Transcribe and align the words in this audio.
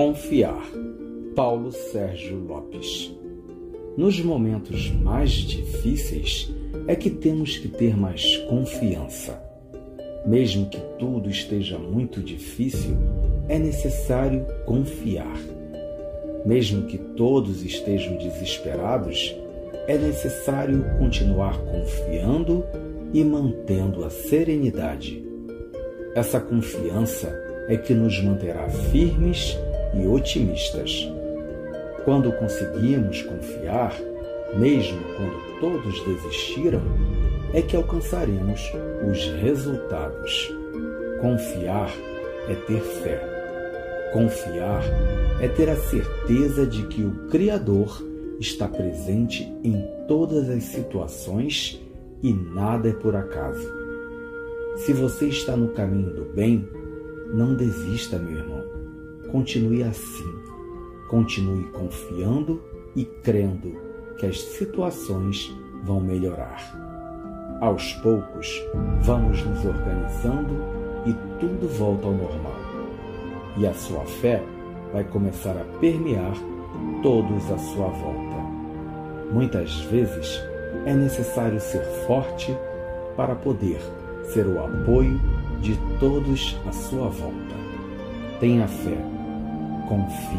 Confiar. 0.00 0.66
Paulo 1.36 1.70
Sérgio 1.70 2.38
Lopes. 2.38 3.14
Nos 3.98 4.18
momentos 4.18 4.90
mais 4.92 5.30
difíceis 5.30 6.50
é 6.86 6.96
que 6.96 7.10
temos 7.10 7.58
que 7.58 7.68
ter 7.68 7.94
mais 7.94 8.38
confiança. 8.48 9.38
Mesmo 10.24 10.70
que 10.70 10.78
tudo 10.98 11.28
esteja 11.28 11.76
muito 11.76 12.22
difícil, 12.22 12.96
é 13.46 13.58
necessário 13.58 14.46
confiar. 14.64 15.38
Mesmo 16.46 16.86
que 16.86 16.96
todos 16.96 17.62
estejam 17.62 18.16
desesperados, 18.16 19.36
é 19.86 19.98
necessário 19.98 20.82
continuar 20.98 21.58
confiando 21.58 22.64
e 23.12 23.22
mantendo 23.22 24.02
a 24.02 24.08
serenidade. 24.08 25.22
Essa 26.14 26.40
confiança 26.40 27.28
é 27.68 27.76
que 27.76 27.92
nos 27.92 28.18
manterá 28.22 28.66
firmes 28.70 29.58
e 29.94 30.06
otimistas. 30.06 31.08
Quando 32.04 32.32
conseguimos 32.32 33.22
confiar, 33.22 33.94
mesmo 34.56 35.00
quando 35.16 35.60
todos 35.60 36.04
desistiram, 36.04 36.82
é 37.52 37.62
que 37.62 37.76
alcançaremos 37.76 38.72
os 39.08 39.26
resultados. 39.40 40.52
Confiar 41.20 41.90
é 42.48 42.54
ter 42.54 42.80
fé. 42.80 43.20
Confiar 44.12 44.82
é 45.40 45.48
ter 45.48 45.68
a 45.68 45.76
certeza 45.76 46.66
de 46.66 46.86
que 46.86 47.02
o 47.02 47.28
Criador 47.28 48.02
está 48.40 48.66
presente 48.66 49.44
em 49.62 49.86
todas 50.08 50.48
as 50.48 50.64
situações 50.64 51.80
e 52.22 52.32
nada 52.32 52.88
é 52.88 52.92
por 52.92 53.14
acaso. 53.14 53.68
Se 54.78 54.92
você 54.92 55.26
está 55.26 55.56
no 55.56 55.68
caminho 55.68 56.14
do 56.14 56.24
bem, 56.24 56.66
não 57.32 57.54
desista, 57.54 58.18
meu 58.18 58.38
irmão. 58.38 58.59
Continue 59.32 59.82
assim. 59.84 60.32
Continue 61.08 61.64
confiando 61.72 62.60
e 62.96 63.04
crendo 63.04 63.76
que 64.18 64.26
as 64.26 64.40
situações 64.40 65.54
vão 65.84 66.00
melhorar. 66.00 66.60
Aos 67.60 67.92
poucos, 67.94 68.62
vamos 69.02 69.44
nos 69.44 69.64
organizando 69.64 70.54
e 71.06 71.12
tudo 71.38 71.68
volta 71.78 72.06
ao 72.06 72.12
normal. 72.12 72.60
E 73.56 73.66
a 73.66 73.74
sua 73.74 74.04
fé 74.04 74.42
vai 74.92 75.04
começar 75.04 75.56
a 75.56 75.78
permear 75.78 76.34
todos 77.02 77.50
à 77.50 77.58
sua 77.58 77.88
volta. 77.88 78.36
Muitas 79.32 79.80
vezes 79.82 80.42
é 80.86 80.94
necessário 80.94 81.60
ser 81.60 81.84
forte 82.06 82.56
para 83.16 83.34
poder 83.34 83.80
ser 84.24 84.46
o 84.46 84.64
apoio 84.64 85.20
de 85.60 85.78
todos 85.98 86.56
à 86.66 86.72
sua 86.72 87.08
volta. 87.08 87.54
Tenha 88.40 88.66
fé, 88.66 88.96
confie, 89.90 90.38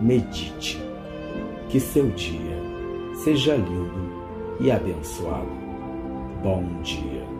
medite. 0.00 0.80
Que 1.68 1.80
seu 1.80 2.08
dia 2.10 2.62
seja 3.24 3.56
lindo 3.56 4.56
e 4.60 4.70
abençoado. 4.70 5.50
Bom 6.44 6.62
dia. 6.82 7.35